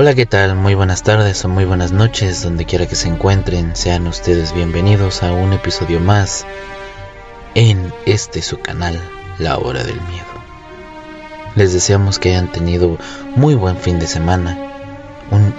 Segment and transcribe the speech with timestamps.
[0.00, 0.56] Hola, ¿qué tal?
[0.56, 3.76] Muy buenas tardes o muy buenas noches, donde quiera que se encuentren.
[3.76, 6.46] Sean ustedes bienvenidos a un episodio más
[7.54, 8.98] en este su canal,
[9.38, 10.24] La Hora del Miedo.
[11.54, 12.96] Les deseamos que hayan tenido
[13.36, 14.56] muy buen fin de semana,
[15.30, 15.52] un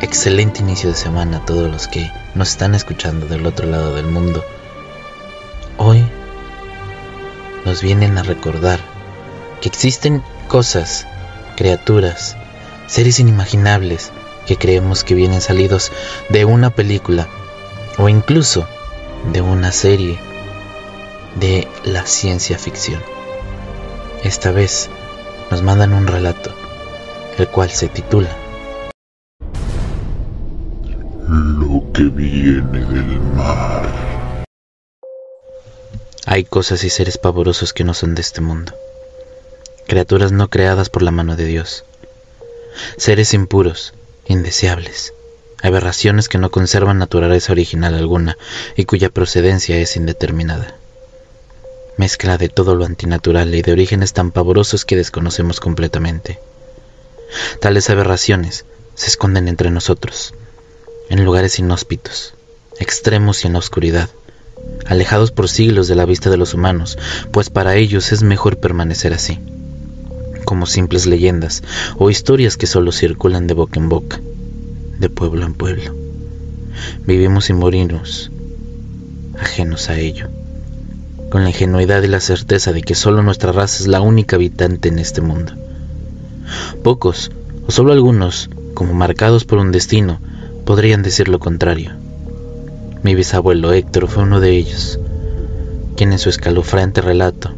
[0.00, 4.06] excelente inicio de semana a todos los que nos están escuchando del otro lado del
[4.06, 4.42] mundo.
[5.76, 6.02] Hoy
[7.66, 8.80] nos vienen a recordar
[9.60, 11.06] que existen cosas,
[11.56, 12.38] criaturas,
[12.86, 14.12] seres inimaginables
[14.46, 15.92] que creemos que vienen salidos
[16.28, 17.28] de una película
[17.98, 18.66] o incluso
[19.32, 20.18] de una serie
[21.38, 23.02] de la ciencia ficción.
[24.24, 24.90] Esta vez
[25.50, 26.52] nos mandan un relato,
[27.38, 28.36] el cual se titula
[31.28, 33.88] Lo que viene del mar.
[36.26, 38.72] Hay cosas y seres pavorosos que no son de este mundo,
[39.86, 41.84] criaturas no creadas por la mano de Dios
[42.96, 43.94] seres impuros,
[44.26, 45.12] indeseables,
[45.62, 48.36] aberraciones que no conservan naturaleza original alguna
[48.76, 50.74] y cuya procedencia es indeterminada.
[51.96, 56.40] Mezcla de todo lo antinatural y de orígenes tan pavorosos que desconocemos completamente.
[57.60, 60.34] Tales aberraciones se esconden entre nosotros,
[61.08, 62.34] en lugares inhóspitos,
[62.78, 64.08] extremos y en la oscuridad,
[64.86, 66.98] alejados por siglos de la vista de los humanos,
[67.30, 69.38] pues para ellos es mejor permanecer así
[70.44, 71.62] como simples leyendas
[71.98, 74.20] o historias que solo circulan de boca en boca,
[74.98, 75.94] de pueblo en pueblo.
[77.06, 78.30] Vivimos y morimos
[79.38, 80.28] ajenos a ello,
[81.30, 84.88] con la ingenuidad y la certeza de que solo nuestra raza es la única habitante
[84.88, 85.52] en este mundo.
[86.82, 87.30] Pocos,
[87.66, 90.20] o solo algunos, como marcados por un destino,
[90.64, 91.92] podrían decir lo contrario.
[93.02, 94.98] Mi bisabuelo Héctor fue uno de ellos,
[95.96, 97.50] quien en su escalofriante relato,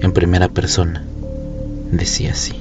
[0.00, 1.04] en primera persona,
[1.90, 2.54] decía así.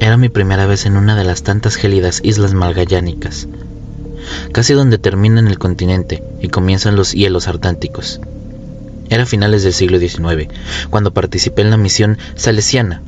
[0.00, 3.48] Era mi primera vez en una de las tantas gélidas islas malgallánicas,
[4.52, 8.20] casi donde terminan el continente y comienzan los hielos artánticos.
[9.08, 10.48] Era finales del siglo XIX,
[10.90, 13.02] cuando participé en la misión salesiana,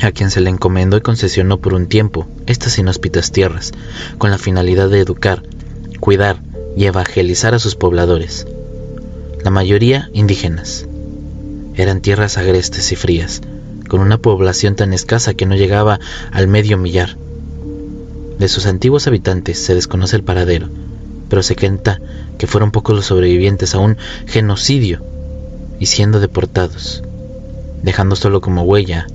[0.00, 3.72] a quien se le encomendó y concesionó por un tiempo estas inhóspitas tierras,
[4.18, 5.42] con la finalidad de educar,
[6.00, 6.40] cuidar
[6.76, 8.46] y evangelizar a sus pobladores,
[9.44, 10.86] la mayoría indígenas.
[11.74, 13.40] Eran tierras agrestes y frías,
[13.88, 16.00] con una población tan escasa que no llegaba
[16.30, 17.16] al medio millar.
[18.38, 20.68] De sus antiguos habitantes se desconoce el paradero,
[21.28, 22.00] pero se cuenta
[22.38, 23.96] que fueron pocos los sobrevivientes a un
[24.26, 25.02] genocidio
[25.78, 27.02] y siendo deportados,
[27.82, 29.06] dejando solo como huella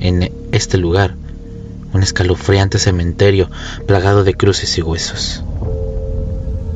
[0.00, 1.14] en este lugar
[1.92, 3.50] un escalofriante cementerio
[3.86, 5.42] plagado de cruces y huesos.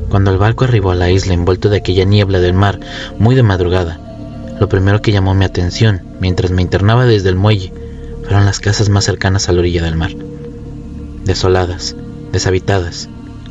[0.09, 2.79] Cuando el barco arribó a la isla envuelto de aquella niebla del mar,
[3.17, 4.12] muy de madrugada,
[4.59, 7.73] lo primero que llamó mi atención mientras me internaba desde el muelle
[8.23, 10.11] fueron las casas más cercanas a la orilla del mar.
[11.25, 11.95] Desoladas,
[12.31, 13.09] deshabitadas,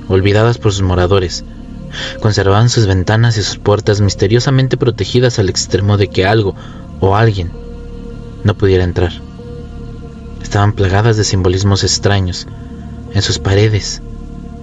[0.09, 1.45] olvidadas por sus moradores,
[2.21, 6.55] conservaban sus ventanas y sus puertas misteriosamente protegidas al extremo de que algo
[7.01, 7.53] o alguien
[8.45, 9.13] no pudiera entrar.
[10.43, 12.47] Estaban plagadas de simbolismos extraños
[13.15, 14.03] en sus paredes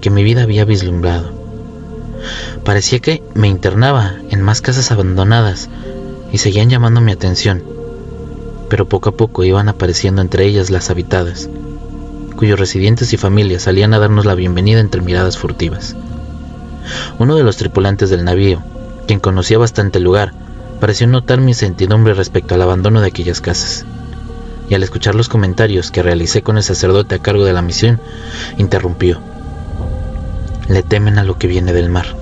[0.01, 1.31] que mi vida había vislumbrado.
[2.63, 5.69] Parecía que me internaba en más casas abandonadas
[6.31, 7.63] y seguían llamando mi atención,
[8.69, 11.49] pero poco a poco iban apareciendo entre ellas las habitadas,
[12.35, 15.95] cuyos residentes y familias salían a darnos la bienvenida entre miradas furtivas.
[17.17, 18.61] Uno de los tripulantes del navío,
[19.07, 20.33] quien conocía bastante el lugar,
[20.79, 23.85] pareció notar mi sentidumbre respecto al abandono de aquellas casas.
[24.69, 27.99] Y al escuchar los comentarios que realicé con el sacerdote a cargo de la misión,
[28.57, 29.19] interrumpió.
[30.67, 32.15] Le temen a lo que viene del mar.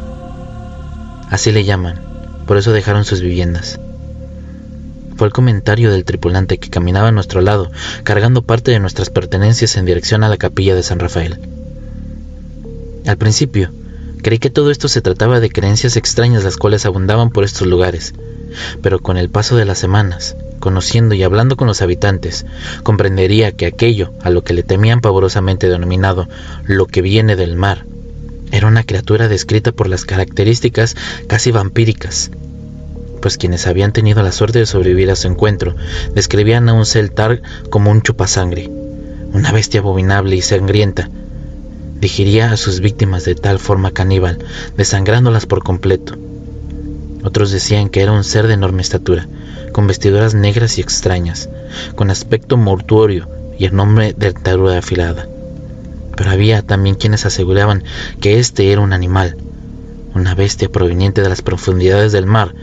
[1.30, 2.00] Así le llaman,
[2.46, 3.80] por eso dejaron sus viviendas.
[5.18, 7.72] Fue el comentario del tripulante que caminaba a nuestro lado,
[8.04, 11.40] cargando parte de nuestras pertenencias en dirección a la capilla de San Rafael.
[13.08, 13.72] Al principio,
[14.22, 18.14] creí que todo esto se trataba de creencias extrañas las cuales abundaban por estos lugares,
[18.84, 22.46] pero con el paso de las semanas, conociendo y hablando con los habitantes,
[22.84, 26.30] comprendería que aquello a lo que le temían pavorosamente denominado
[26.66, 27.86] lo que viene del mar,
[28.52, 30.96] era una criatura descrita por las características
[31.28, 32.30] casi vampíricas
[33.28, 35.76] pues quienes habían tenido la suerte de sobrevivir a su encuentro
[36.16, 38.70] describían a un Celtar como un chupasangre,
[39.34, 41.10] una bestia abominable y sangrienta.
[42.00, 44.40] Digiría a sus víctimas de tal forma caníbal,
[44.78, 46.16] desangrándolas por completo.
[47.22, 49.28] Otros decían que era un ser de enorme estatura,
[49.74, 51.50] con vestiduras negras y extrañas,
[51.96, 53.28] con aspecto mortuorio
[53.60, 55.28] y el nombre de dentadura afilada.
[56.16, 57.84] Pero había también quienes aseguraban
[58.22, 59.36] que este era un animal,
[60.16, 62.54] una bestia proveniente de las profundidades del mar,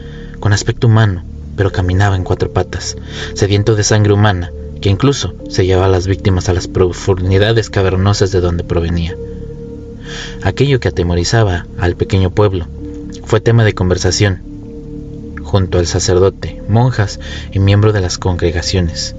[0.44, 1.24] con aspecto humano,
[1.56, 2.98] pero caminaba en cuatro patas,
[3.32, 4.50] sediento de sangre humana,
[4.82, 9.16] que incluso se llevaba a las víctimas a las profundidades cavernosas de donde provenía.
[10.42, 12.66] Aquello que atemorizaba al pequeño pueblo
[13.24, 14.42] fue tema de conversación
[15.42, 17.20] junto al sacerdote, monjas
[17.50, 19.16] y miembros de las congregaciones.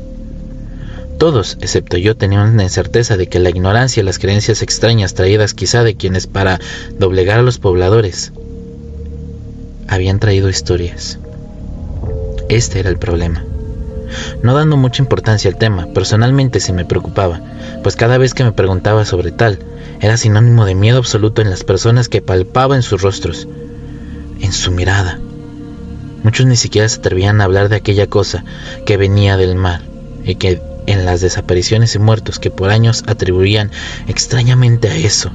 [1.17, 5.55] Todos, excepto yo, tenían la certeza de que la ignorancia y las creencias extrañas traídas
[5.55, 6.59] quizá de quienes para
[6.99, 8.31] doblegar a los pobladores
[9.87, 11.19] habían traído historias.
[12.49, 13.43] Este era el problema.
[14.43, 17.41] No dando mucha importancia al tema, personalmente se me preocupaba,
[17.83, 19.59] pues cada vez que me preguntaba sobre tal,
[20.01, 23.47] era sinónimo de miedo absoluto en las personas que palpaba en sus rostros,
[24.41, 25.19] en su mirada.
[26.23, 28.43] Muchos ni siquiera se atrevían a hablar de aquella cosa
[28.85, 29.81] que venía del mar
[30.23, 33.71] y que en las desapariciones y muertos que por años atribuían
[34.07, 35.31] extrañamente a eso.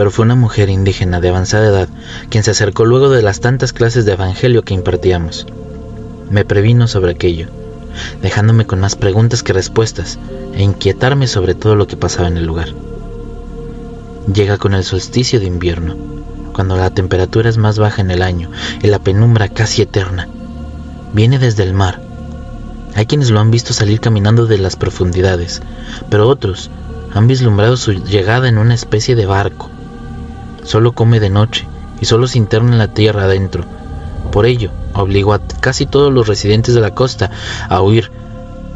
[0.00, 1.88] Pero fue una mujer indígena de avanzada edad
[2.30, 5.46] quien se acercó luego de las tantas clases de evangelio que impartíamos.
[6.30, 7.48] Me previno sobre aquello,
[8.22, 10.18] dejándome con más preguntas que respuestas
[10.54, 12.68] e inquietarme sobre todo lo que pasaba en el lugar.
[14.32, 15.96] Llega con el solsticio de invierno,
[16.54, 18.50] cuando la temperatura es más baja en el año
[18.82, 20.28] y la penumbra casi eterna.
[21.12, 22.00] Viene desde el mar,
[22.94, 25.60] hay quienes lo han visto salir caminando de las profundidades,
[26.08, 26.70] pero otros
[27.12, 29.69] han vislumbrado su llegada en una especie de barco.
[30.70, 31.66] Solo come de noche
[32.00, 33.64] y solo se interna en la tierra adentro.
[34.30, 37.32] Por ello, obligó a casi todos los residentes de la costa
[37.68, 38.12] a huir,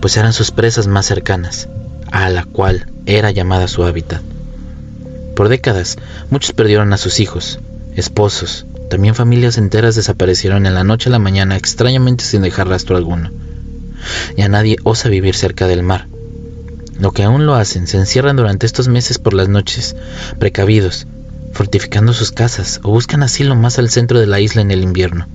[0.01, 1.69] pues eran sus presas más cercanas,
[2.11, 4.23] a la cual era llamada su hábitat.
[5.37, 5.97] Por décadas,
[6.31, 7.61] muchos perdieron a sus hijos,
[7.95, 12.97] esposos, también familias enteras desaparecieron en la noche a la mañana extrañamente sin dejar rastro
[12.97, 13.31] alguno.
[14.37, 16.09] Ya nadie osa vivir cerca del mar.
[16.99, 19.95] Lo que aún lo hacen se encierran durante estos meses por las noches,
[20.41, 21.07] precavidos,
[21.55, 25.27] fortificando sus casas o buscan asilo más al centro de la isla en el invierno.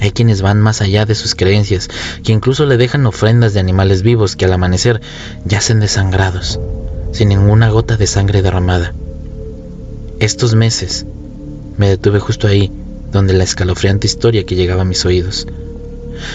[0.00, 1.88] Hay quienes van más allá de sus creencias,
[2.22, 5.00] que incluso le dejan ofrendas de animales vivos que al amanecer
[5.44, 6.60] yacen desangrados,
[7.12, 8.94] sin ninguna gota de sangre derramada.
[10.20, 11.06] Estos meses
[11.76, 12.70] me detuve justo ahí,
[13.10, 15.46] donde la escalofriante historia que llegaba a mis oídos.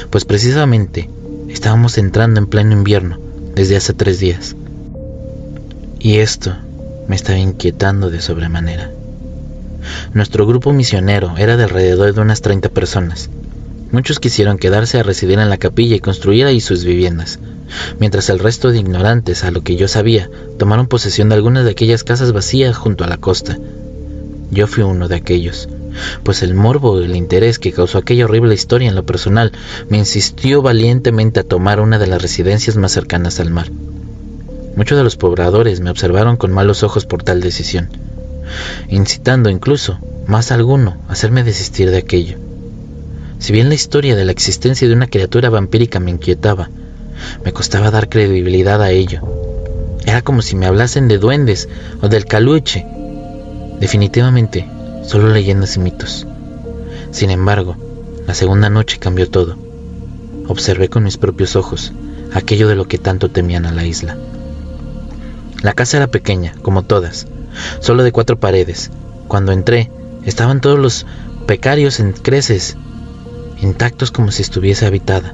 [0.09, 1.09] Pues precisamente
[1.49, 3.19] Estábamos entrando en pleno invierno
[3.55, 4.55] desde hace tres días.
[5.99, 6.55] Y esto
[7.07, 8.91] me estaba inquietando de sobremanera.
[10.13, 13.29] Nuestro grupo misionero era de alrededor de unas 30 personas.
[13.91, 17.39] Muchos quisieron quedarse a residir en la capilla y construir ahí sus viviendas,
[17.99, 21.71] mientras el resto de ignorantes, a lo que yo sabía, tomaron posesión de algunas de
[21.71, 23.57] aquellas casas vacías junto a la costa.
[24.51, 25.69] Yo fui uno de aquellos,
[26.23, 29.51] pues el morbo y el interés que causó aquella horrible historia en lo personal
[29.89, 33.67] me insistió valientemente a tomar una de las residencias más cercanas al mar.
[34.77, 37.89] Muchos de los pobladores me observaron con malos ojos por tal decisión,
[38.89, 39.97] incitando incluso,
[40.27, 42.37] más alguno, a hacerme desistir de aquello.
[43.39, 46.69] Si bien la historia de la existencia de una criatura vampírica me inquietaba,
[47.43, 49.23] me costaba dar credibilidad a ello.
[50.05, 51.67] Era como si me hablasen de duendes
[52.03, 52.85] o del caluche.
[53.79, 54.67] Definitivamente,
[55.01, 56.27] solo leyendas y mitos.
[57.09, 57.77] Sin embargo,
[58.27, 59.57] la segunda noche cambió todo.
[60.47, 61.93] Observé con mis propios ojos
[62.31, 64.17] aquello de lo que tanto temían a la isla.
[65.61, 67.27] La casa era pequeña, como todas,
[67.79, 68.91] solo de cuatro paredes.
[69.27, 69.91] Cuando entré,
[70.25, 71.05] estaban todos los
[71.47, 72.77] pecarios en creces,
[73.61, 75.33] intactos como si estuviese habitada.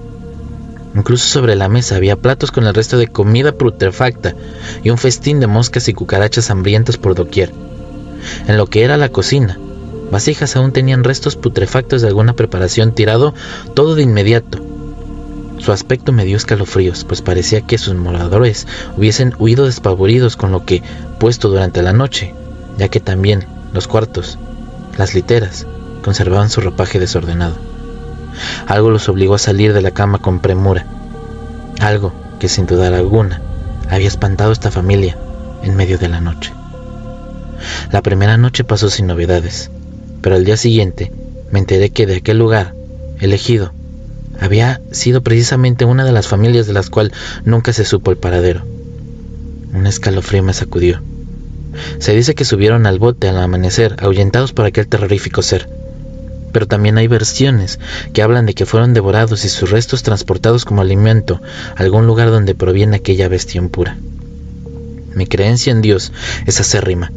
[0.95, 4.35] Incluso sobre la mesa había platos con el resto de comida putrefacta
[4.83, 7.51] y un festín de moscas y cucarachas hambrientas por doquier.
[8.47, 9.57] En lo que era la cocina,
[10.11, 13.33] vasijas aún tenían restos putrefactos de alguna preparación tirado
[13.73, 14.72] todo de inmediato.
[15.63, 18.67] Su aspecto me dio escalofríos, pues parecía que sus moradores
[18.97, 20.83] hubiesen huido despavoridos con lo que
[21.19, 22.35] puesto durante la noche,
[22.77, 24.37] ya que también los cuartos,
[24.97, 25.65] las literas,
[26.03, 27.55] conservaban su ropaje desordenado.
[28.67, 30.85] Algo los obligó a salir de la cama con premura,
[31.79, 33.41] algo que sin dudar alguna
[33.89, 35.17] había espantado a esta familia
[35.63, 36.51] en medio de la noche.
[37.89, 39.71] La primera noche pasó sin novedades,
[40.19, 41.13] pero al día siguiente
[41.51, 42.73] me enteré que de aquel lugar
[43.21, 43.71] elegido
[44.39, 47.13] había sido precisamente una de las familias de las cuales
[47.45, 48.63] nunca se supo el paradero.
[49.73, 51.01] Un escalofrío me sacudió.
[51.99, 55.67] Se dice que subieron al bote al amanecer, ahuyentados por aquel terrorífico ser.
[56.51, 57.79] Pero también hay versiones
[58.13, 61.41] que hablan de que fueron devorados y sus restos transportados como alimento
[61.75, 63.97] a algún lugar donde proviene aquella bestia impura.
[65.15, 66.11] Mi creencia en Dios
[66.45, 67.11] es acérrima,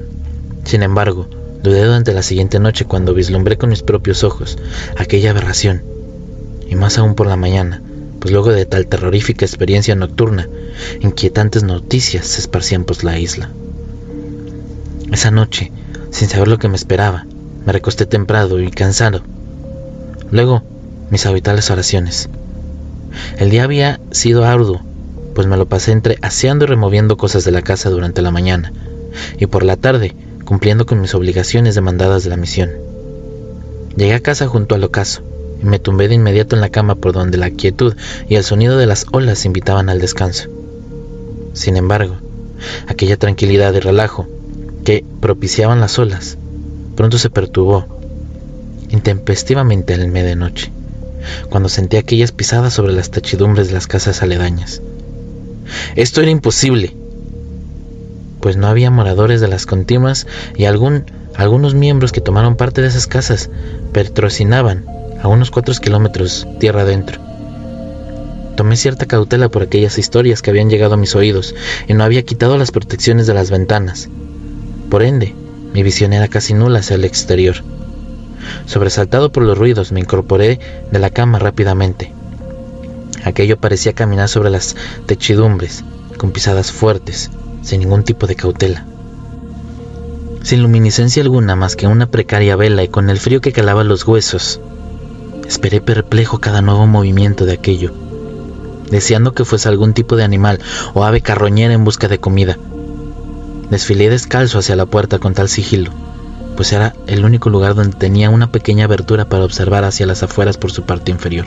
[0.66, 1.28] sin embargo,
[1.62, 4.58] dudé durante la siguiente noche cuando vislumbré con mis propios ojos
[4.96, 5.82] aquella aberración,
[6.68, 7.82] y más aún por la mañana,
[8.20, 10.48] pues luego de tal terrorífica experiencia nocturna,
[11.00, 13.50] inquietantes noticias se esparcían por la isla.
[15.12, 15.70] Esa noche,
[16.10, 17.26] sin saber lo que me esperaba,
[17.64, 19.22] me recosté temprano y cansado.
[20.30, 20.62] Luego,
[21.10, 22.28] mis habituales oraciones.
[23.38, 24.82] El día había sido arduo,
[25.34, 28.72] pues me lo pasé entre aseando y removiendo cosas de la casa durante la mañana,
[29.38, 32.70] y por la tarde cumpliendo con mis obligaciones demandadas de la misión.
[33.96, 35.22] Llegué a casa junto al ocaso,
[35.62, 37.94] me tumbé de inmediato en la cama por donde la quietud
[38.28, 40.48] y el sonido de las olas invitaban al descanso.
[41.52, 42.16] Sin embargo,
[42.86, 44.26] aquella tranquilidad y relajo
[44.84, 46.38] que propiciaban las olas
[46.94, 47.86] pronto se perturbó
[48.88, 50.70] intempestivamente en el medianoche,
[51.50, 54.80] cuando sentí aquellas pisadas sobre las tachidumbres de las casas aledañas.
[55.96, 56.94] Esto era imposible,
[58.40, 62.88] pues no había moradores de las continuas y algún, algunos miembros que tomaron parte de
[62.88, 63.50] esas casas
[63.92, 64.84] pertrocinaban
[65.22, 67.20] a unos cuatro kilómetros tierra adentro.
[68.56, 71.54] Tomé cierta cautela por aquellas historias que habían llegado a mis oídos
[71.88, 74.08] y no había quitado las protecciones de las ventanas.
[74.90, 75.34] Por ende,
[75.74, 77.56] mi visión era casi nula hacia el exterior.
[78.64, 80.58] Sobresaltado por los ruidos, me incorporé
[80.90, 82.12] de la cama rápidamente.
[83.24, 84.74] Aquello parecía caminar sobre las
[85.06, 85.84] techidumbres,
[86.16, 87.30] con pisadas fuertes,
[87.62, 88.86] sin ningún tipo de cautela.
[90.42, 94.06] Sin luminiscencia alguna más que una precaria vela y con el frío que calaba los
[94.06, 94.60] huesos,
[95.46, 97.92] esperé perplejo cada nuevo movimiento de aquello
[98.90, 100.60] deseando que fuese algún tipo de animal
[100.94, 102.56] o ave carroñera en busca de comida.
[103.70, 105.90] Desfilé descalzo hacia la puerta con tal sigilo,
[106.56, 110.56] pues era el único lugar donde tenía una pequeña abertura para observar hacia las afueras
[110.56, 111.46] por su parte inferior.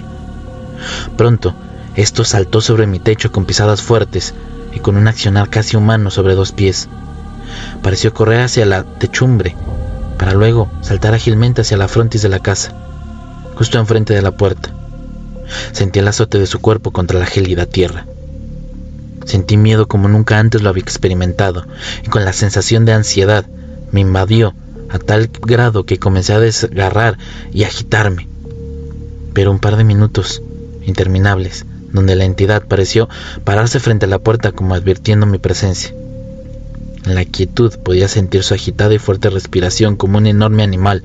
[1.17, 1.55] Pronto,
[1.95, 4.33] esto saltó sobre mi techo con pisadas fuertes
[4.73, 6.89] y con un accionar casi humano sobre dos pies.
[7.81, 9.55] Pareció correr hacia la techumbre,
[10.17, 12.73] para luego saltar ágilmente hacia la frontis de la casa,
[13.59, 14.73] justo enfrente de la puerta.
[15.73, 18.05] Sentí el azote de su cuerpo contra la gélida tierra.
[19.25, 21.65] Sentí miedo como nunca antes lo había experimentado,
[22.05, 23.45] y con la sensación de ansiedad
[23.91, 24.55] me invadió
[24.87, 27.17] a tal grado que comencé a desgarrar
[27.51, 28.29] y agitarme.
[29.33, 30.41] Pero un par de minutos
[30.85, 33.09] interminables, donde la entidad pareció
[33.43, 35.93] pararse frente a la puerta como advirtiendo mi presencia.
[37.05, 41.03] En la quietud podía sentir su agitada y fuerte respiración como un enorme animal,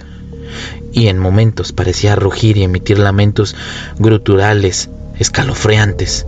[0.94, 3.56] y en momentos parecía rugir y emitir lamentos
[3.98, 6.24] gruturales, escalofriantes.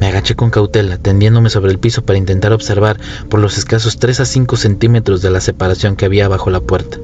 [0.00, 4.20] Me agaché con cautela, tendiéndome sobre el piso para intentar observar por los escasos 3
[4.20, 6.98] a 5 centímetros de la separación que había bajo la puerta.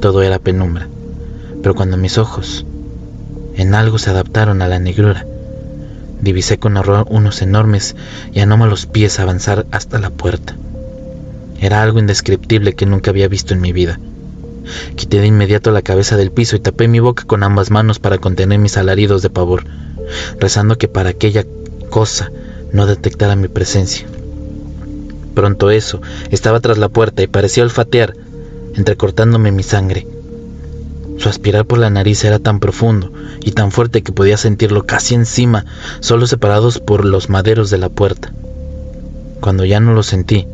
[0.00, 0.88] Todo era penumbra,
[1.62, 2.64] pero cuando mis ojos
[3.54, 5.26] en algo se adaptaron a la negrura,
[6.22, 7.94] divisé con horror unos enormes
[8.32, 10.56] y anómalos pies avanzar hasta la puerta.
[11.60, 14.00] Era algo indescriptible que nunca había visto en mi vida.
[14.96, 18.18] Quité de inmediato la cabeza del piso y tapé mi boca con ambas manos para
[18.18, 19.64] contener mis alaridos de pavor,
[20.38, 21.44] rezando que para aquella
[21.90, 22.30] cosa
[22.72, 24.06] no detectara mi presencia.
[25.34, 26.00] Pronto eso
[26.30, 28.14] estaba tras la puerta y parecía olfatear,
[28.74, 30.06] entrecortándome mi sangre.
[31.18, 33.12] Su aspirar por la nariz era tan profundo
[33.44, 35.64] y tan fuerte que podía sentirlo casi encima,
[36.00, 38.32] solo separados por los maderos de la puerta.
[39.40, 40.46] Cuando ya no lo sentí,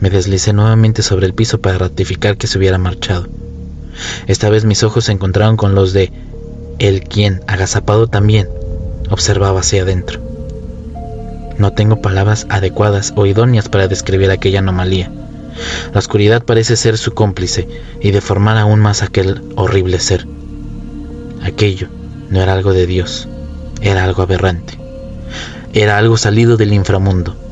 [0.00, 3.26] me deslicé nuevamente sobre el piso para ratificar que se hubiera marchado.
[4.26, 6.12] Esta vez mis ojos se encontraron con los de
[6.78, 8.48] el quien, agazapado también,
[9.10, 10.20] observaba hacia adentro.
[11.58, 15.10] No tengo palabras adecuadas o idóneas para describir aquella anomalía.
[15.92, 17.66] La oscuridad parece ser su cómplice
[18.00, 20.24] y deformar aún más aquel horrible ser.
[21.42, 21.88] Aquello
[22.30, 23.28] no era algo de Dios,
[23.80, 24.78] era algo aberrante.
[25.72, 27.47] Era algo salido del inframundo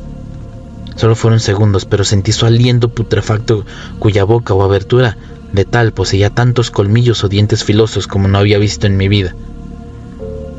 [0.96, 3.64] Solo fueron segundos, pero sentí su aliento putrefacto
[3.98, 5.16] cuya boca o abertura
[5.52, 9.34] de tal poseía tantos colmillos o dientes filosos como no había visto en mi vida.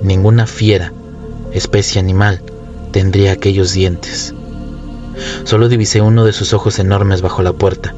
[0.04, 0.94] Ninguna fiera,
[1.52, 2.42] especie animal,
[2.92, 4.34] tendría aquellos dientes.
[5.44, 7.96] Solo divisé uno de sus ojos enormes bajo la puerta,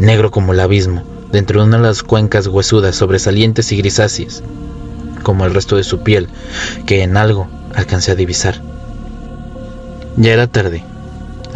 [0.00, 4.42] negro como el abismo, dentro de una de las cuencas huesudas, sobresalientes y grisáceas,
[5.22, 6.28] como el resto de su piel,
[6.86, 8.60] que en algo alcancé a divisar.
[10.16, 10.84] Ya era tarde,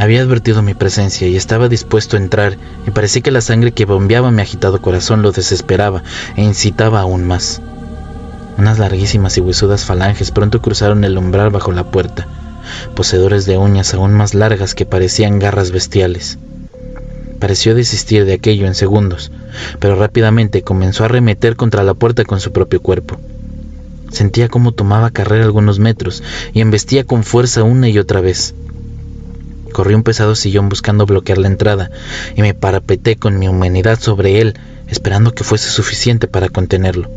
[0.01, 3.85] había advertido mi presencia y estaba dispuesto a entrar, y parecía que la sangre que
[3.85, 6.03] bombeaba mi agitado corazón lo desesperaba
[6.37, 7.61] e incitaba aún más.
[8.57, 12.27] Unas larguísimas y huesudas falanges pronto cruzaron el umbral bajo la puerta,
[12.95, 16.39] poseedores de uñas aún más largas que parecían garras bestiales.
[17.39, 19.31] Pareció desistir de aquello en segundos,
[19.81, 23.19] pero rápidamente comenzó a arremeter contra la puerta con su propio cuerpo.
[24.11, 26.23] Sentía cómo tomaba carrera algunos metros
[26.55, 28.55] y embestía con fuerza una y otra vez.
[29.73, 31.91] Corrí un pesado sillón buscando bloquear la entrada
[32.37, 34.55] y me parapeté con mi humanidad sobre él,
[34.89, 37.09] esperando que fuese suficiente para contenerlo.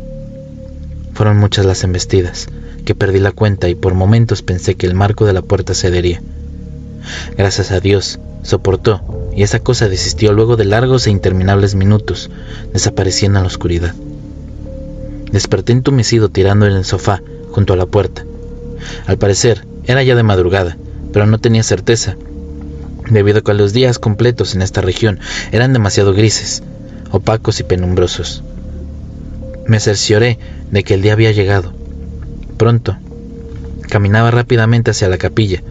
[1.14, 2.48] Fueron muchas las embestidas,
[2.84, 6.20] que perdí la cuenta y por momentos pensé que el marco de la puerta cedería.
[7.36, 12.30] Gracias a Dios, soportó, y esa cosa desistió luego de largos e interminables minutos,
[12.72, 13.94] desapareciendo en la oscuridad.
[15.32, 18.24] Desperté entumecido tirando en el sofá, junto a la puerta,
[19.06, 20.76] Al parecer, era ya de madrugada,
[21.12, 22.16] pero no tenía certeza,
[23.10, 25.20] debido a que los días completos en esta región
[25.52, 26.62] eran demasiado grises,
[27.10, 28.42] opacos y penumbrosos.
[29.66, 30.38] Me cercioré
[30.70, 31.72] de que el día había llegado.
[32.56, 32.96] Pronto,
[33.88, 35.62] caminaba rápidamente hacia la capilla,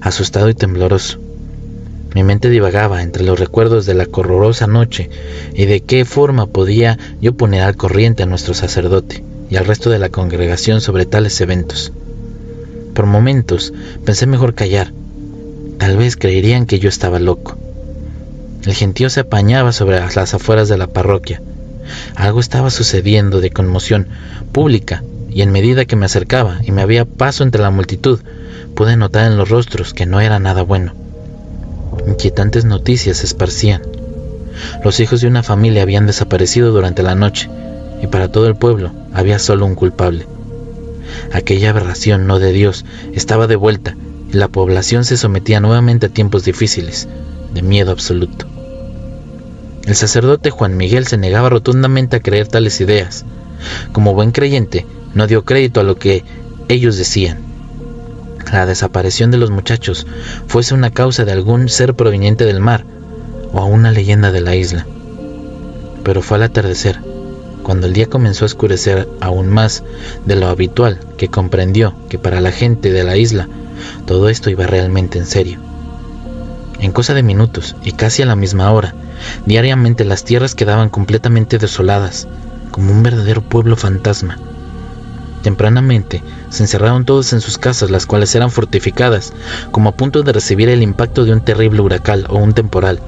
[0.00, 1.18] asustado y tembloroso.
[2.14, 5.10] Mi mente divagaba entre los recuerdos de la horrorosa noche
[5.54, 9.90] y de qué forma podía yo poner al corriente a nuestro sacerdote y al resto
[9.90, 11.92] de la congregación sobre tales eventos.
[12.94, 13.72] Por momentos
[14.04, 14.92] pensé mejor callar.
[15.80, 17.56] Tal vez creerían que yo estaba loco.
[18.66, 21.40] El gentío se apañaba sobre las afueras de la parroquia.
[22.16, 24.08] Algo estaba sucediendo de conmoción
[24.52, 28.20] pública y en medida que me acercaba y me había paso entre la multitud,
[28.74, 30.92] pude notar en los rostros que no era nada bueno.
[32.06, 33.80] Inquietantes noticias se esparcían.
[34.84, 37.48] Los hijos de una familia habían desaparecido durante la noche
[38.02, 40.26] y para todo el pueblo había solo un culpable.
[41.32, 42.84] Aquella aberración no de Dios
[43.14, 43.96] estaba de vuelta
[44.32, 47.08] la población se sometía nuevamente a tiempos difíciles,
[47.52, 48.46] de miedo absoluto.
[49.86, 53.24] El sacerdote Juan Miguel se negaba rotundamente a creer tales ideas.
[53.92, 56.24] Como buen creyente, no dio crédito a lo que
[56.68, 57.38] ellos decían.
[58.52, 60.06] La desaparición de los muchachos
[60.46, 62.84] fuese una causa de algún ser proveniente del mar
[63.52, 64.86] o a una leyenda de la isla.
[66.04, 67.00] Pero fue al atardecer,
[67.62, 69.82] cuando el día comenzó a oscurecer aún más
[70.24, 73.48] de lo habitual, que comprendió que para la gente de la isla
[74.06, 75.60] todo esto iba realmente en serio.
[76.78, 78.94] En cosa de minutos y casi a la misma hora,
[79.46, 82.26] diariamente las tierras quedaban completamente desoladas,
[82.70, 84.38] como un verdadero pueblo fantasma.
[85.42, 89.32] Tempranamente se encerraron todos en sus casas, las cuales eran fortificadas,
[89.70, 93.00] como a punto de recibir el impacto de un terrible huracán o un temporal.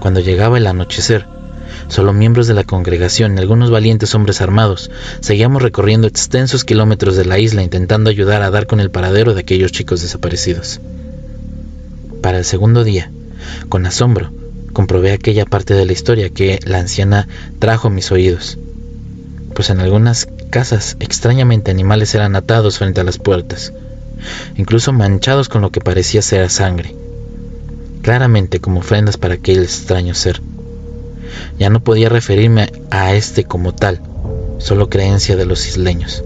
[0.00, 1.26] Cuando llegaba el anochecer,
[1.88, 7.24] Solo miembros de la congregación y algunos valientes hombres armados seguíamos recorriendo extensos kilómetros de
[7.24, 10.80] la isla intentando ayudar a dar con el paradero de aquellos chicos desaparecidos.
[12.22, 13.10] Para el segundo día,
[13.68, 14.32] con asombro,
[14.72, 18.58] comprobé aquella parte de la historia que la anciana trajo a mis oídos,
[19.54, 23.72] pues en algunas casas extrañamente animales eran atados frente a las puertas,
[24.56, 26.94] incluso manchados con lo que parecía ser sangre,
[28.02, 30.40] claramente como ofrendas para aquel extraño ser.
[31.58, 34.00] Ya no podía referirme a este como tal,
[34.58, 36.24] solo creencia de los isleños.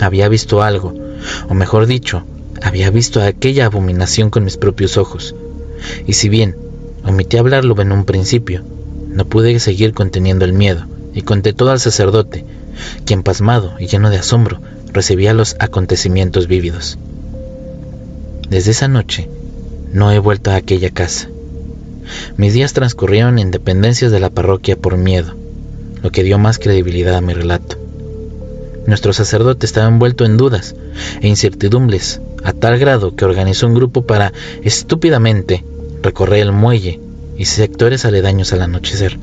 [0.00, 0.94] Había visto algo,
[1.48, 2.24] o mejor dicho,
[2.62, 5.34] había visto aquella abominación con mis propios ojos,
[6.06, 6.56] y si bien
[7.04, 8.62] omití hablarlo en un principio,
[9.08, 12.44] no pude seguir conteniendo el miedo, y conté todo al sacerdote,
[13.04, 14.60] quien pasmado y lleno de asombro
[14.92, 16.98] recibía los acontecimientos vívidos.
[18.48, 19.28] Desde esa noche
[19.92, 21.28] no he vuelto a aquella casa.
[22.36, 25.34] Mis días transcurrieron en dependencias de la parroquia por miedo,
[26.02, 27.76] lo que dio más credibilidad a mi relato.
[28.86, 30.74] Nuestro sacerdote estaba envuelto en dudas
[31.20, 34.32] e incertidumbres a tal grado que organizó un grupo para
[34.62, 35.64] estúpidamente
[36.02, 37.00] recorrer el muelle
[37.36, 39.18] y sectores aledaños al anochecer.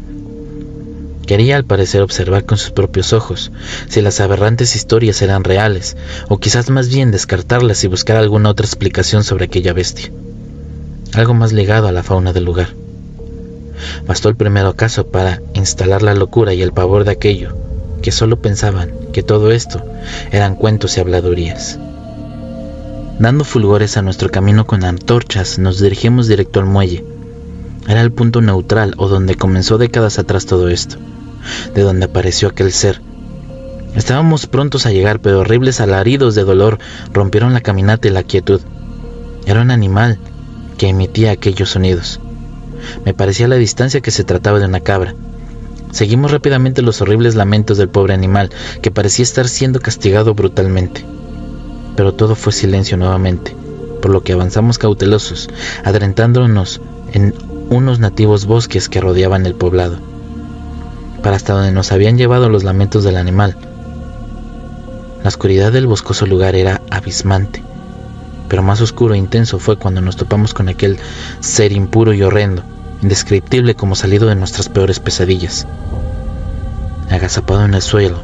[1.25, 3.51] Quería al parecer observar con sus propios ojos
[3.89, 5.97] si las aberrantes historias eran reales,
[6.29, 10.11] o quizás más bien descartarlas y buscar alguna otra explicación sobre aquella bestia
[11.13, 12.69] algo más ligado a la fauna del lugar.
[14.07, 17.55] Bastó el primero caso para instalar la locura y el pavor de aquello,
[18.01, 19.83] que solo pensaban que todo esto
[20.31, 21.79] eran cuentos y habladurías.
[23.19, 27.03] Dando fulgores a nuestro camino con antorchas, nos dirigimos directo al muelle.
[27.87, 30.97] Era el punto neutral o donde comenzó décadas atrás todo esto,
[31.73, 33.01] de donde apareció aquel ser.
[33.95, 36.77] Estábamos prontos a llegar, pero horribles alaridos de dolor
[37.11, 38.61] rompieron la caminata y la quietud.
[39.47, 40.19] Era un animal,
[40.77, 42.19] que emitía aquellos sonidos.
[43.05, 45.15] Me parecía a la distancia que se trataba de una cabra.
[45.91, 51.03] Seguimos rápidamente los horribles lamentos del pobre animal, que parecía estar siendo castigado brutalmente.
[51.95, 53.55] Pero todo fue silencio nuevamente,
[54.01, 55.49] por lo que avanzamos cautelosos,
[55.83, 56.81] adentrándonos
[57.13, 57.33] en
[57.69, 59.97] unos nativos bosques que rodeaban el poblado,
[61.23, 63.57] para hasta donde nos habían llevado los lamentos del animal.
[65.23, 67.63] La oscuridad del boscoso lugar era abismante
[68.47, 70.97] pero más oscuro e intenso fue cuando nos topamos con aquel
[71.39, 72.63] ser impuro y horrendo,
[73.01, 75.67] indescriptible como salido de nuestras peores pesadillas.
[77.09, 78.19] Agazapado en el suelo,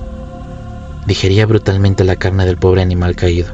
[1.06, 3.54] digería brutalmente la carne del pobre animal caído.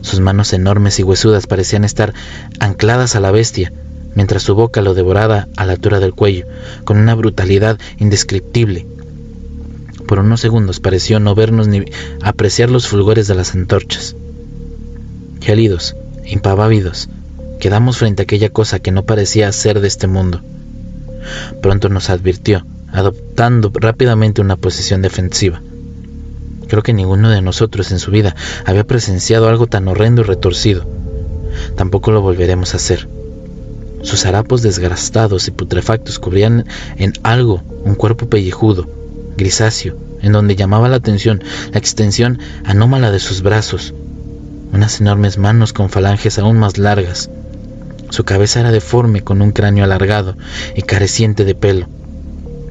[0.00, 2.12] Sus manos enormes y huesudas parecían estar
[2.60, 3.72] ancladas a la bestia,
[4.14, 6.46] mientras su boca lo devoraba a la altura del cuello,
[6.84, 8.86] con una brutalidad indescriptible.
[10.06, 11.84] Por unos segundos pareció no vernos ni
[12.22, 14.14] apreciar los fulgores de las antorchas.
[15.42, 17.08] Gélidos, impavávidos,
[17.58, 20.40] quedamos frente a aquella cosa que no parecía ser de este mundo.
[21.60, 25.60] Pronto nos advirtió, adoptando rápidamente una posición defensiva.
[26.68, 30.86] Creo que ninguno de nosotros en su vida había presenciado algo tan horrendo y retorcido.
[31.74, 33.08] Tampoco lo volveremos a hacer.
[34.02, 36.66] Sus harapos desgastados y putrefactos cubrían
[36.98, 38.88] en algo un cuerpo pellejudo,
[39.36, 43.92] grisáceo, en donde llamaba la atención la extensión anómala de sus brazos,
[44.72, 47.30] unas enormes manos con falanges aún más largas.
[48.10, 50.36] Su cabeza era deforme con un cráneo alargado
[50.74, 51.86] y careciente de pelo.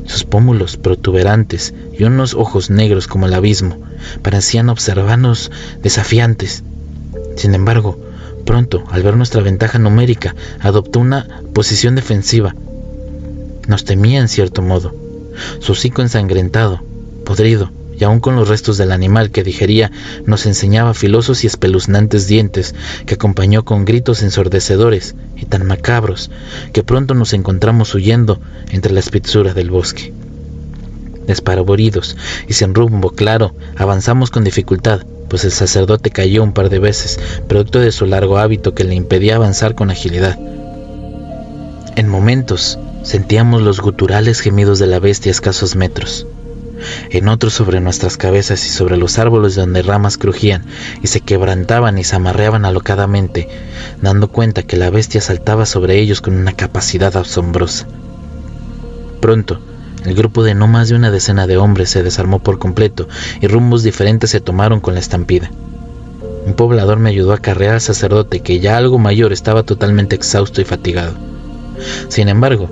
[0.06, 3.78] Sus pómulos protuberantes y unos ojos negros como el abismo
[4.22, 6.64] parecían observarnos desafiantes.
[7.36, 8.00] Sin embargo,
[8.46, 12.56] pronto, al ver nuestra ventaja numérica, adoptó una posición defensiva.
[13.68, 14.94] Nos temía en cierto modo.
[15.60, 16.82] Su hocico ensangrentado,
[17.26, 19.92] podrido, y aún con los restos del animal que digería,
[20.26, 22.74] nos enseñaba filosos y espeluznantes dientes
[23.06, 26.32] que acompañó con gritos ensordecedores y tan macabros
[26.74, 30.12] que pronto nos encontramos huyendo entre la espesura del bosque.
[31.28, 36.80] Despavoridos y sin rumbo claro, avanzamos con dificultad, pues el sacerdote cayó un par de
[36.80, 40.40] veces, producto de su largo hábito que le impedía avanzar con agilidad.
[41.96, 46.26] En momentos sentíamos los guturales gemidos de la bestia a escasos metros
[47.10, 50.66] en otros sobre nuestras cabezas y sobre los árboles donde ramas crujían
[51.02, 53.48] y se quebrantaban y se amarreaban alocadamente,
[54.02, 57.88] dando cuenta que la bestia saltaba sobre ellos con una capacidad asombrosa.
[59.20, 59.60] Pronto,
[60.06, 63.08] el grupo de no más de una decena de hombres se desarmó por completo
[63.40, 65.52] y rumbos diferentes se tomaron con la estampida.
[66.46, 70.60] Un poblador me ayudó a carrear al sacerdote que ya algo mayor estaba totalmente exhausto
[70.60, 71.14] y fatigado.
[72.10, 72.70] Sin embargo,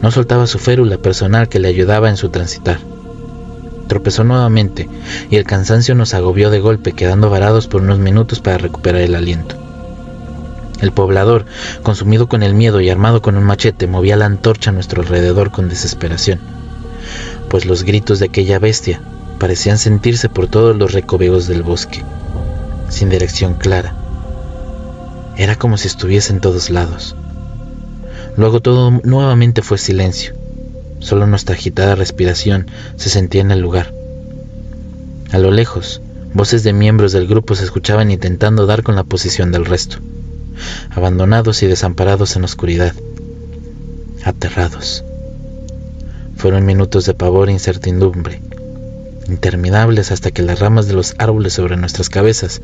[0.00, 2.78] no soltaba su férula personal que le ayudaba en su transitar.
[3.86, 4.88] Tropezó nuevamente
[5.30, 9.14] y el cansancio nos agobió de golpe, quedando varados por unos minutos para recuperar el
[9.14, 9.56] aliento.
[10.80, 11.46] El poblador,
[11.82, 15.50] consumido con el miedo y armado con un machete, movía la antorcha a nuestro alrededor
[15.50, 16.40] con desesperación,
[17.48, 19.00] pues los gritos de aquella bestia
[19.38, 22.02] parecían sentirse por todos los recovecos del bosque,
[22.88, 23.94] sin dirección clara.
[25.36, 27.16] Era como si estuviese en todos lados.
[28.36, 30.34] Luego todo nuevamente fue silencio
[31.04, 33.92] Solo nuestra agitada respiración se sentía en el lugar.
[35.32, 36.00] A lo lejos,
[36.32, 39.98] voces de miembros del grupo se escuchaban intentando dar con la posición del resto,
[40.88, 42.94] abandonados y desamparados en la oscuridad,
[44.24, 45.04] aterrados.
[46.38, 48.40] Fueron minutos de pavor e incertidumbre,
[49.28, 52.62] interminables hasta que las ramas de los árboles sobre nuestras cabezas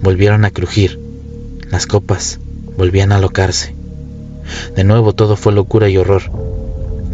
[0.00, 1.00] volvieron a crujir,
[1.68, 2.38] las copas
[2.76, 3.74] volvían a alocarse.
[4.76, 6.51] De nuevo todo fue locura y horror,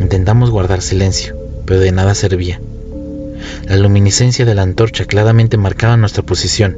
[0.00, 2.60] Intentamos guardar silencio, pero de nada servía.
[3.66, 6.76] La luminiscencia de la antorcha claramente marcaba nuestra posición.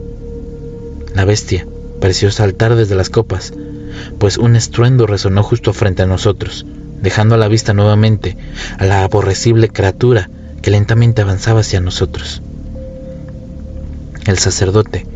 [1.15, 1.67] La bestia
[2.01, 3.53] pareció saltar desde las copas,
[4.19, 6.67] pues un estruendo resonó justo frente a nosotros,
[7.03, 8.37] dejando a la vista nuevamente
[8.79, 10.31] a la aborrecible criatura
[10.63, 12.43] que lentamente avanzaba hacia nosotros.
[14.27, 15.07] El sacerdote,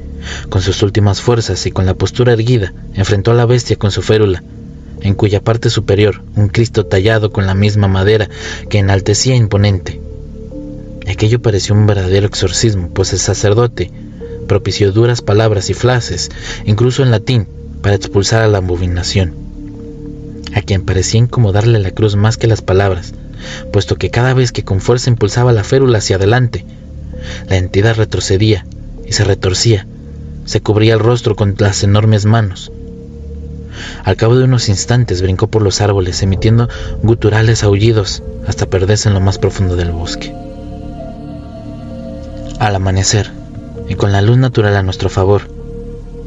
[0.48, 4.02] con sus últimas fuerzas y con la postura erguida, enfrentó a la bestia con su
[4.02, 4.42] férula,
[5.04, 8.28] en cuya parte superior un Cristo tallado con la misma madera
[8.68, 10.00] que enaltecía imponente.
[11.06, 13.92] Aquello pareció un verdadero exorcismo, pues el sacerdote
[14.48, 16.30] propició duras palabras y frases,
[16.64, 17.46] incluso en latín,
[17.82, 19.34] para expulsar a la abominación,
[20.54, 23.12] a quien parecía incomodarle la cruz más que las palabras,
[23.72, 26.64] puesto que cada vez que con fuerza impulsaba la férula hacia adelante,
[27.48, 28.66] la entidad retrocedía
[29.06, 29.86] y se retorcía,
[30.46, 32.72] se cubría el rostro con las enormes manos,
[34.04, 36.68] al cabo de unos instantes brincó por los árboles, emitiendo
[37.02, 40.34] guturales aullidos hasta perderse en lo más profundo del bosque.
[42.58, 43.30] Al amanecer,
[43.88, 45.42] y con la luz natural a nuestro favor,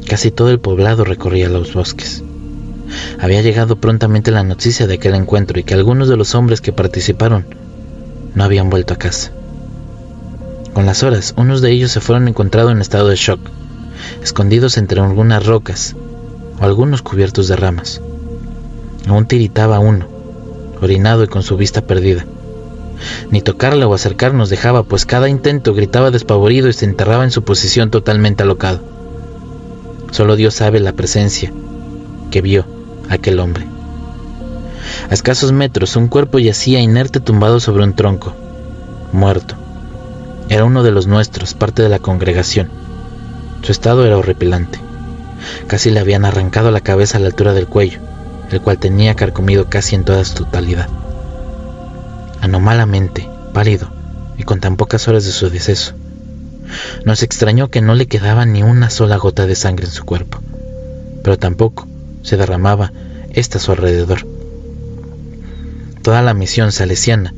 [0.06, 2.22] casi todo el poblado recorría los bosques.
[3.18, 6.72] Había llegado prontamente la noticia de aquel encuentro y que algunos de los hombres que
[6.72, 7.46] participaron
[8.34, 9.32] no habían vuelto a casa.
[10.72, 13.40] Con las horas, unos de ellos se fueron encontrados en estado de shock,
[14.22, 15.96] escondidos entre algunas rocas
[16.60, 18.00] o algunos cubiertos de ramas.
[19.06, 20.06] Aún tiritaba uno,
[20.80, 22.24] orinado y con su vista perdida.
[23.30, 27.42] Ni tocarle o acercarnos dejaba, pues cada intento gritaba despavorido y se enterraba en su
[27.42, 28.80] posición totalmente alocado.
[30.10, 31.52] Solo Dios sabe la presencia
[32.30, 32.66] que vio
[33.08, 33.66] aquel hombre.
[35.10, 38.34] A escasos metros un cuerpo yacía inerte tumbado sobre un tronco,
[39.12, 39.54] muerto.
[40.48, 42.70] Era uno de los nuestros, parte de la congregación.
[43.62, 44.87] Su estado era horripilante.
[45.66, 48.00] Casi le habían arrancado la cabeza a la altura del cuello,
[48.50, 50.88] el cual tenía carcomido casi en toda su totalidad.
[52.40, 53.90] Anomalamente, pálido
[54.36, 55.94] y con tan pocas horas de su deceso.
[57.04, 60.38] Nos extrañó que no le quedaba ni una sola gota de sangre en su cuerpo,
[61.22, 61.86] pero tampoco
[62.22, 62.92] se derramaba
[63.32, 64.26] esta a su alrededor.
[66.02, 67.34] Toda la misión salesiana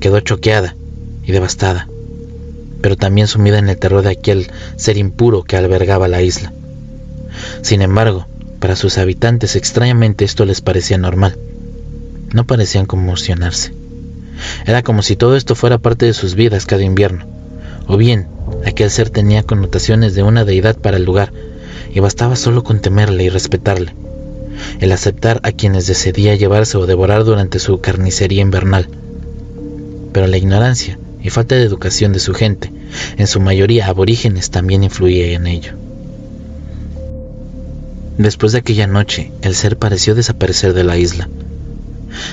[0.00, 0.74] quedó choqueada
[1.24, 1.88] y devastada.
[2.82, 6.52] pero también sumida en el terror de aquel ser impuro que albergaba la isla.
[7.62, 8.26] Sin embargo,
[8.58, 11.36] para sus habitantes extrañamente esto les parecía normal.
[12.32, 13.72] No parecían conmocionarse.
[14.66, 17.26] Era como si todo esto fuera parte de sus vidas cada invierno.
[17.86, 18.28] O bien,
[18.64, 21.32] aquel ser tenía connotaciones de una deidad para el lugar,
[21.92, 23.94] y bastaba solo con temerle y respetarle.
[24.80, 28.88] El aceptar a quienes decidía llevarse o devorar durante su carnicería invernal.
[30.12, 32.72] Pero la ignorancia y falta de educación de su gente,
[33.16, 35.89] en su mayoría aborígenes, también influía en ello.
[38.18, 41.28] Después de aquella noche, el ser pareció desaparecer de la isla.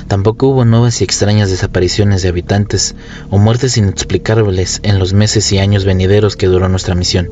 [0.08, 2.96] Tampoco hubo nuevas y extrañas desapariciones de habitantes
[3.30, 7.30] o muertes inexplicables en los meses y años venideros que duró nuestra misión.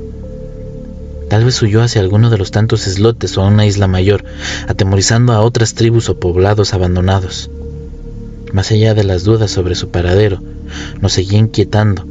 [1.29, 4.23] Tal vez huyó hacia alguno de los tantos islotes o a una isla mayor,
[4.67, 7.49] atemorizando a otras tribus o poblados abandonados.
[8.53, 10.39] Más allá de las dudas sobre su paradero,
[11.01, 12.05] nos seguía inquietando,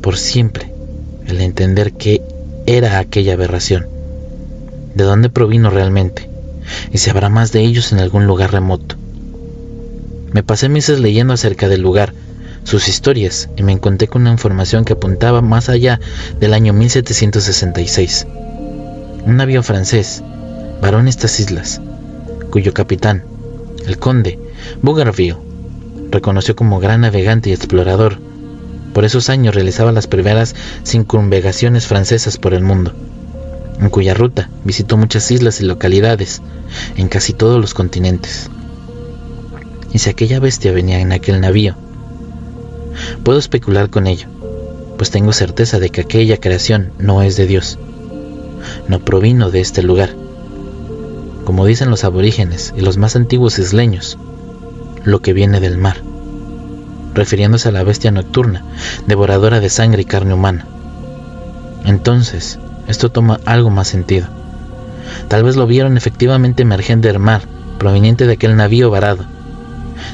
[0.00, 0.72] por siempre,
[1.26, 2.22] el entender qué
[2.66, 3.86] era aquella aberración,
[5.00, 6.28] de dónde provino realmente,
[6.92, 8.96] y si habrá más de ellos en algún lugar remoto.
[10.32, 12.12] Me pasé meses leyendo acerca del lugar,
[12.64, 16.00] sus historias, y me encontré con una información que apuntaba más allá
[16.38, 18.26] del año 1766.
[19.24, 20.22] Un navío francés
[20.82, 21.80] varó en estas islas,
[22.50, 23.24] cuyo capitán,
[23.86, 24.38] el conde
[24.82, 25.38] Bougainville,
[26.10, 28.18] reconoció como gran navegante y explorador.
[28.92, 32.92] Por esos años realizaba las primeras circunvegaciones francesas por el mundo,
[33.80, 36.42] en cuya ruta visitó muchas islas y localidades
[36.96, 38.50] en casi todos los continentes
[39.92, 41.74] y si aquella bestia venía en aquel navío.
[43.24, 44.28] Puedo especular con ello,
[44.96, 47.78] pues tengo certeza de que aquella creación no es de Dios,
[48.88, 50.14] no provino de este lugar.
[51.44, 54.18] Como dicen los aborígenes y los más antiguos isleños,
[55.04, 56.02] lo que viene del mar,
[57.14, 58.64] refiriéndose a la bestia nocturna,
[59.06, 60.66] devoradora de sangre y carne humana.
[61.84, 62.58] Entonces,
[62.90, 64.26] esto toma algo más sentido.
[65.28, 67.42] Tal vez lo vieron efectivamente emerger del mar,
[67.78, 69.24] proveniente de aquel navío varado,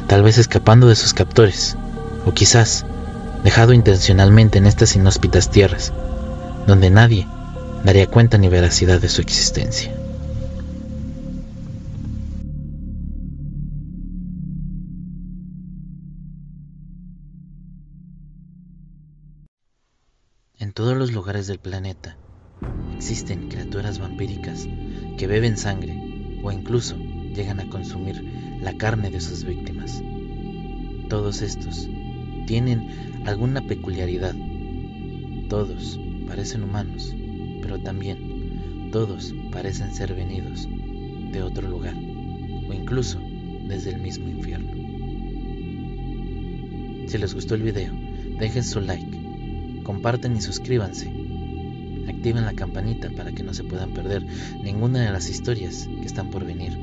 [0.07, 1.77] tal vez escapando de sus captores,
[2.27, 2.85] o quizás
[3.45, 5.93] dejado intencionalmente en estas inhóspitas tierras,
[6.67, 7.27] donde nadie
[7.83, 9.93] daría cuenta ni veracidad de su existencia.
[20.59, 22.17] En todos los lugares del planeta
[22.95, 24.69] existen criaturas vampíricas
[25.17, 28.23] que beben sangre o incluso llegan a consumir
[28.61, 30.03] la carne de sus víctimas.
[31.09, 31.89] Todos estos
[32.47, 34.35] tienen alguna peculiaridad.
[35.49, 37.15] Todos parecen humanos,
[37.63, 40.69] pero también todos parecen ser venidos
[41.33, 43.21] de otro lugar o incluso
[43.69, 44.73] desde el mismo infierno.
[47.09, 47.93] Si les gustó el video,
[48.39, 51.16] dejen su like, comparten y suscríbanse.
[52.27, 54.27] Activen la campanita para que no se puedan perder
[54.61, 56.77] ninguna de las historias que están por venir.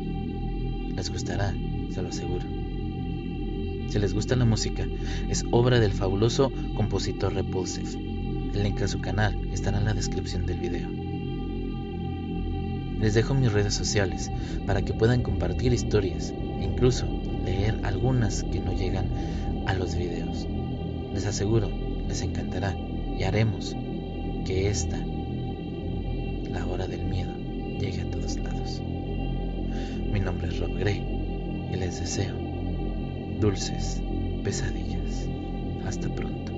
[0.96, 1.54] Les gustará,
[1.94, 2.46] se lo aseguro.
[3.90, 4.88] Si les gusta la música,
[5.28, 7.90] es obra del fabuloso compositor Repulsive.
[8.54, 10.90] El link a su canal estará en la descripción del video.
[13.02, 14.32] Les dejo mis redes sociales
[14.66, 17.06] para que puedan compartir historias e incluso
[17.44, 19.10] leer algunas que no llegan
[19.68, 20.48] a los videos.
[21.14, 21.70] Les aseguro,
[22.08, 22.78] les encantará
[23.20, 23.76] y haremos
[24.46, 24.98] que esta,
[26.54, 27.34] la hora del miedo,
[27.80, 28.80] llegue a todos lados.
[30.12, 31.00] Mi nombre es Rob Gray
[31.74, 32.36] y les deseo
[33.40, 34.00] dulces
[34.44, 35.28] pesadillas.
[35.88, 36.54] Hasta pronto.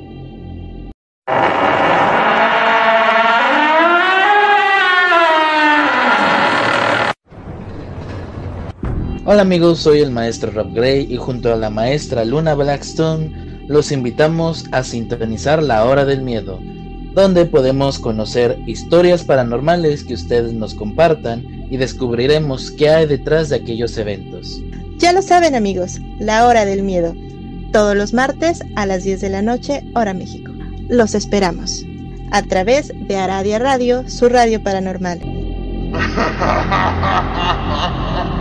[9.27, 13.91] Hola amigos, soy el maestro Rob Gray y junto a la maestra Luna Blackstone los
[13.91, 16.59] invitamos a sintonizar la hora del miedo
[17.15, 23.55] donde podemos conocer historias paranormales que ustedes nos compartan y descubriremos qué hay detrás de
[23.55, 24.61] aquellos eventos.
[24.97, 27.15] Ya lo saben amigos, la hora del miedo,
[27.71, 30.51] todos los martes a las 10 de la noche, hora México.
[30.89, 31.85] Los esperamos
[32.31, 35.21] a través de Aradia Radio, su radio paranormal.